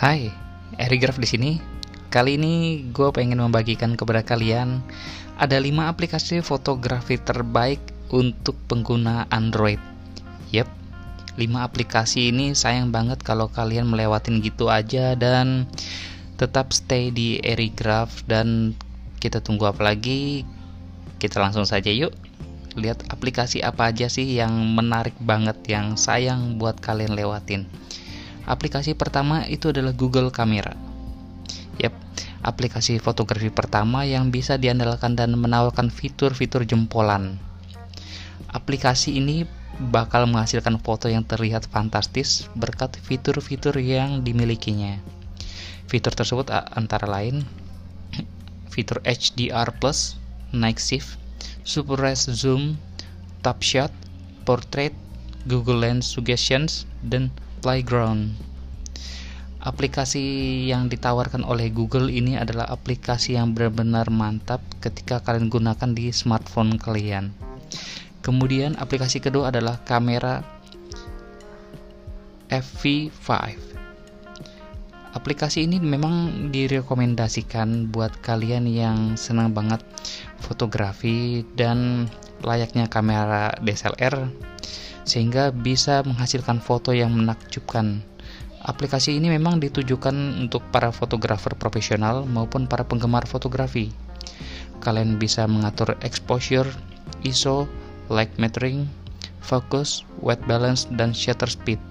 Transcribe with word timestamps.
Hai, 0.00 0.32
Erigraf 0.80 1.20
di 1.20 1.28
sini. 1.28 1.50
Kali 2.08 2.40
ini 2.40 2.88
gue 2.88 3.12
pengen 3.12 3.36
membagikan 3.36 4.00
kepada 4.00 4.24
kalian 4.24 4.80
ada 5.36 5.60
5 5.60 5.92
aplikasi 5.92 6.40
fotografi 6.40 7.20
terbaik 7.20 7.84
untuk 8.08 8.56
pengguna 8.64 9.28
Android. 9.28 9.76
Yep, 10.56 10.72
5 11.36 11.44
aplikasi 11.68 12.32
ini 12.32 12.56
sayang 12.56 12.88
banget 12.88 13.20
kalau 13.20 13.52
kalian 13.52 13.92
melewatin 13.92 14.40
gitu 14.40 14.72
aja 14.72 15.12
dan 15.20 15.68
tetap 16.40 16.72
stay 16.72 17.12
di 17.12 17.36
Erigraf 17.44 18.24
dan 18.24 18.72
kita 19.20 19.44
tunggu 19.44 19.68
apa 19.68 19.84
lagi? 19.84 20.48
Kita 21.20 21.44
langsung 21.44 21.68
saja 21.68 21.92
yuk. 21.92 22.16
Lihat 22.72 23.04
aplikasi 23.12 23.60
apa 23.60 23.92
aja 23.92 24.08
sih 24.08 24.24
yang 24.32 24.64
menarik 24.72 25.20
banget 25.20 25.60
yang 25.68 26.00
sayang 26.00 26.56
buat 26.56 26.80
kalian 26.80 27.12
lewatin. 27.12 27.68
Aplikasi 28.50 28.98
pertama 28.98 29.46
itu 29.46 29.70
adalah 29.70 29.94
Google 29.94 30.34
Camera. 30.34 30.74
Yap, 31.78 31.94
aplikasi 32.42 32.98
fotografi 32.98 33.46
pertama 33.46 34.02
yang 34.02 34.34
bisa 34.34 34.58
diandalkan 34.58 35.14
dan 35.14 35.38
menawarkan 35.38 35.86
fitur-fitur 35.86 36.66
jempolan. 36.66 37.38
Aplikasi 38.50 39.22
ini 39.22 39.46
bakal 39.78 40.26
menghasilkan 40.26 40.82
foto 40.82 41.06
yang 41.06 41.22
terlihat 41.22 41.70
fantastis 41.70 42.50
berkat 42.58 42.98
fitur-fitur 42.98 43.78
yang 43.78 44.26
dimilikinya. 44.26 44.98
Fitur 45.86 46.10
tersebut 46.10 46.50
antara 46.50 47.06
lain 47.06 47.46
fitur 48.74 48.98
HDR+, 49.06 49.70
Night 50.50 50.82
Shift, 50.82 51.22
Super 51.62 52.02
Res 52.02 52.26
Zoom, 52.26 52.82
Top 53.46 53.62
Shot, 53.62 53.94
Portrait, 54.42 54.90
Google 55.46 55.86
Lens 55.86 56.10
Suggestions, 56.10 56.82
dan 57.06 57.30
Playground. 57.60 58.32
Aplikasi 59.60 60.24
yang 60.64 60.88
ditawarkan 60.88 61.44
oleh 61.44 61.68
Google 61.68 62.08
ini 62.08 62.40
adalah 62.40 62.64
aplikasi 62.72 63.36
yang 63.36 63.52
benar-benar 63.52 64.08
mantap 64.08 64.64
ketika 64.80 65.20
kalian 65.20 65.52
gunakan 65.52 65.92
di 65.92 66.08
smartphone 66.08 66.80
kalian. 66.80 67.36
Kemudian 68.24 68.80
aplikasi 68.80 69.20
kedua 69.20 69.52
adalah 69.52 69.76
kamera 69.84 70.40
FV5. 72.48 73.28
Aplikasi 75.12 75.68
ini 75.68 75.76
memang 75.76 76.48
direkomendasikan 76.48 77.92
buat 77.92 78.16
kalian 78.24 78.64
yang 78.64 79.20
senang 79.20 79.52
banget 79.52 79.84
fotografi 80.40 81.44
dan 81.52 82.08
layaknya 82.40 82.88
kamera 82.88 83.52
DSLR 83.60 84.49
sehingga 85.10 85.50
bisa 85.50 86.06
menghasilkan 86.06 86.62
foto 86.62 86.94
yang 86.94 87.10
menakjubkan. 87.10 87.98
Aplikasi 88.62 89.18
ini 89.18 89.26
memang 89.34 89.58
ditujukan 89.58 90.14
untuk 90.38 90.62
para 90.70 90.94
fotografer 90.94 91.50
profesional 91.58 92.22
maupun 92.30 92.70
para 92.70 92.86
penggemar 92.86 93.26
fotografi. 93.26 93.90
Kalian 94.78 95.18
bisa 95.18 95.50
mengatur 95.50 95.98
exposure, 96.06 96.70
ISO, 97.26 97.66
light 98.06 98.30
metering, 98.38 98.86
focus, 99.42 100.06
white 100.22 100.44
balance, 100.46 100.86
dan 100.94 101.10
shutter 101.10 101.50
speed. 101.50 101.82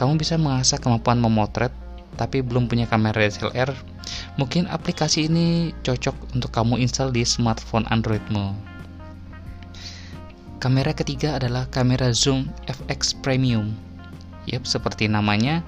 Kamu 0.00 0.16
bisa 0.16 0.40
mengasah 0.40 0.80
kemampuan 0.80 1.20
memotret, 1.20 1.74
tapi 2.16 2.40
belum 2.40 2.70
punya 2.70 2.88
kamera 2.88 3.28
DSLR. 3.28 3.76
Mungkin 4.40 4.70
aplikasi 4.72 5.28
ini 5.28 5.76
cocok 5.84 6.32
untuk 6.32 6.54
kamu 6.54 6.80
install 6.80 7.12
di 7.12 7.26
smartphone 7.26 7.84
Androidmu. 7.92 8.75
Kamera 10.56 10.96
ketiga 10.96 11.36
adalah 11.36 11.68
kamera 11.68 12.16
zoom 12.16 12.48
FX 12.64 13.12
Premium. 13.20 13.76
Yap, 14.48 14.64
seperti 14.64 15.04
namanya, 15.04 15.60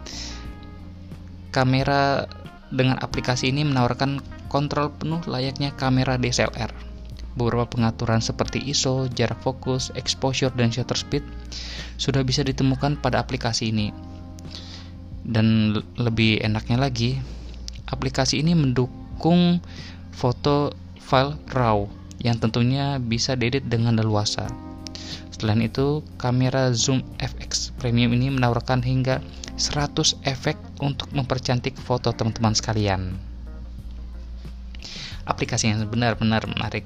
kamera 1.53 2.25
dengan 2.73 2.97
aplikasi 2.97 3.53
ini 3.53 3.69
menawarkan 3.69 4.25
kontrol 4.49 4.89
penuh 4.97 5.21
layaknya 5.29 5.77
kamera 5.77 6.17
DSLR. 6.17 6.73
Beberapa 7.37 7.69
pengaturan 7.69 8.25
seperti 8.25 8.65
ISO, 8.65 9.07
jarak 9.13 9.39
fokus, 9.45 9.93
exposure, 9.93 10.51
dan 10.57 10.73
shutter 10.73 10.97
speed 10.97 11.23
sudah 12.01 12.25
bisa 12.25 12.41
ditemukan 12.43 12.99
pada 12.99 13.21
aplikasi 13.21 13.71
ini. 13.71 13.93
Dan 15.23 15.77
lebih 16.01 16.41
enaknya 16.41 16.81
lagi, 16.81 17.21
aplikasi 17.93 18.41
ini 18.41 18.57
mendukung 18.57 19.61
foto 20.17 20.73
file 20.97 21.37
RAW 21.53 21.87
yang 22.25 22.41
tentunya 22.41 22.97
bisa 22.97 23.37
diedit 23.37 23.69
dengan 23.69 24.01
leluasa. 24.01 24.68
Selain 25.39 25.63
itu, 25.63 26.03
kamera 26.19 26.75
zoom 26.75 27.07
FX 27.23 27.71
premium 27.79 28.11
ini 28.11 28.27
menawarkan 28.27 28.83
hingga 28.83 29.23
100 29.55 30.19
efek 30.27 30.59
untuk 30.83 31.15
mempercantik 31.15 31.79
foto 31.79 32.11
teman-teman 32.11 32.59
sekalian. 32.59 33.15
Aplikasi 35.23 35.71
yang 35.71 35.87
benar-benar 35.87 36.51
menarik. 36.51 36.83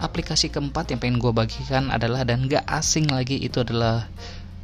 Aplikasi 0.00 0.48
keempat 0.48 0.92
yang 0.92 1.00
pengen 1.04 1.20
gue 1.20 1.32
bagikan 1.36 1.92
adalah 1.92 2.24
dan 2.24 2.48
gak 2.48 2.64
asing 2.64 3.12
lagi 3.12 3.36
itu 3.36 3.60
adalah 3.60 4.08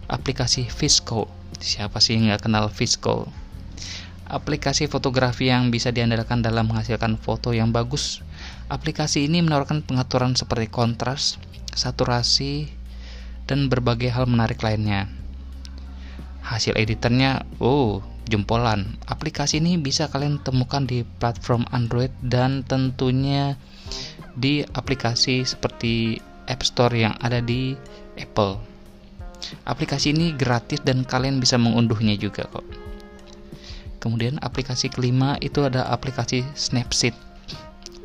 aplikasi 0.09 0.69
Visco. 0.73 1.29
Siapa 1.61 2.01
sih 2.01 2.17
yang 2.17 2.33
gak 2.33 2.49
kenal 2.49 2.73
Visco? 2.73 3.29
Aplikasi 4.25 4.89
fotografi 4.89 5.53
yang 5.53 5.69
bisa 5.69 5.93
diandalkan 5.93 6.41
dalam 6.41 6.65
menghasilkan 6.65 7.21
foto 7.21 7.53
yang 7.53 7.77
bagus. 7.77 8.25
Aplikasi 8.73 9.29
ini 9.29 9.45
menawarkan 9.45 9.85
pengaturan 9.85 10.33
seperti 10.33 10.73
kontras, 10.73 11.37
saturasi, 11.77 12.73
dan 13.47 13.67
berbagai 13.71 14.11
hal 14.13 14.29
menarik 14.31 14.63
lainnya. 14.63 15.11
Hasil 16.43 16.75
editornya, 16.75 17.47
oh, 17.63 18.03
jempolan. 18.27 18.99
Aplikasi 19.07 19.59
ini 19.63 19.79
bisa 19.79 20.11
kalian 20.11 20.43
temukan 20.43 20.87
di 20.87 21.07
platform 21.19 21.67
Android 21.71 22.11
dan 22.23 22.67
tentunya 22.67 23.55
di 24.35 24.65
aplikasi 24.75 25.45
seperti 25.45 26.19
App 26.49 26.65
Store 26.67 26.95
yang 26.95 27.15
ada 27.23 27.39
di 27.39 27.77
Apple. 28.19 28.59
Aplikasi 29.67 30.15
ini 30.15 30.33
gratis 30.35 30.81
dan 30.87 31.03
kalian 31.03 31.43
bisa 31.43 31.59
mengunduhnya 31.59 32.15
juga 32.15 32.47
kok. 32.47 32.65
Kemudian 34.03 34.43
aplikasi 34.43 34.91
kelima 34.91 35.39
itu 35.39 35.63
ada 35.63 35.87
aplikasi 35.91 36.43
Snapseed. 36.59 37.15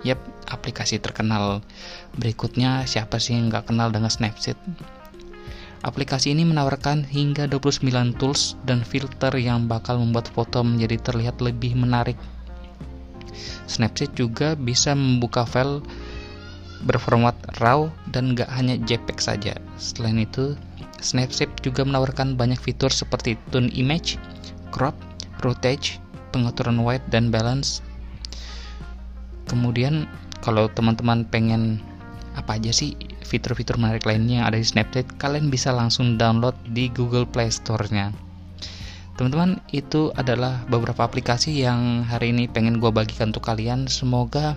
Yap, 0.05 0.21
aplikasi 0.45 1.01
terkenal. 1.01 1.65
Berikutnya 2.13 2.85
siapa 2.85 3.17
sih 3.17 3.33
yang 3.33 3.49
nggak 3.49 3.73
kenal 3.73 3.89
dengan 3.89 4.13
Snapseed? 4.13 4.57
Aplikasi 5.85 6.33
ini 6.33 6.41
menawarkan 6.41 7.05
hingga 7.05 7.45
29 7.45 7.85
tools 8.17 8.57
dan 8.65 8.81
filter 8.81 9.29
yang 9.37 9.69
bakal 9.69 10.01
membuat 10.01 10.25
foto 10.33 10.65
menjadi 10.65 10.97
terlihat 11.01 11.37
lebih 11.37 11.77
menarik. 11.77 12.17
Snapseed 13.69 14.15
juga 14.17 14.57
bisa 14.57 14.97
membuka 14.97 15.45
file 15.45 15.85
berformat 16.85 17.33
RAW 17.61 17.89
dan 18.09 18.33
gak 18.33 18.49
hanya 18.53 18.77
JPEG 18.85 19.17
saja. 19.21 19.53
Selain 19.77 20.17
itu, 20.17 20.57
Snapseed 20.97 21.49
juga 21.61 21.85
menawarkan 21.85 22.33
banyak 22.33 22.57
fitur 22.57 22.89
seperti 22.89 23.37
tune 23.53 23.69
image, 23.73 24.17
crop, 24.73 24.97
rotate, 25.45 26.01
pengaturan 26.33 26.81
white 26.81 27.05
dan 27.13 27.29
balance. 27.29 27.85
Kemudian 29.45 30.09
kalau 30.41 30.69
teman-teman 30.73 31.25
pengen 31.25 31.81
apa 32.37 32.61
aja 32.61 32.69
sih 32.69 32.93
fitur-fitur 33.27 33.75
menarik 33.75 34.07
lainnya 34.07 34.39
yang 34.41 34.47
ada 34.47 34.55
di 34.55 34.63
Snapchat, 34.63 35.19
kalian 35.19 35.51
bisa 35.51 35.75
langsung 35.75 36.15
download 36.15 36.55
di 36.71 36.87
Google 36.87 37.27
Play 37.27 37.51
Store-nya. 37.51 38.15
Teman-teman, 39.19 39.59
itu 39.75 40.15
adalah 40.15 40.63
beberapa 40.71 41.03
aplikasi 41.03 41.59
yang 41.59 42.07
hari 42.07 42.31
ini 42.31 42.47
pengen 42.47 42.79
gue 42.79 42.87
bagikan 42.93 43.35
untuk 43.35 43.43
kalian. 43.43 43.89
Semoga 43.91 44.55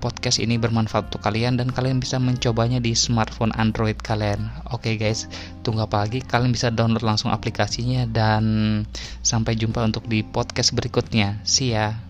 podcast 0.00 0.40
ini 0.40 0.56
bermanfaat 0.56 1.12
untuk 1.12 1.20
kalian 1.20 1.60
dan 1.60 1.68
kalian 1.68 2.00
bisa 2.00 2.16
mencobanya 2.16 2.80
di 2.80 2.96
smartphone 2.96 3.52
Android 3.60 4.00
kalian. 4.00 4.48
Oke 4.72 4.96
guys, 4.96 5.28
tunggu 5.60 5.84
apa 5.84 6.04
lagi? 6.04 6.24
Kalian 6.24 6.52
bisa 6.52 6.72
download 6.72 7.04
langsung 7.04 7.32
aplikasinya 7.32 8.08
dan 8.08 8.44
sampai 9.20 9.54
jumpa 9.54 9.84
untuk 9.84 10.08
di 10.08 10.24
podcast 10.24 10.72
berikutnya. 10.72 11.40
See 11.44 11.76
ya. 11.76 12.09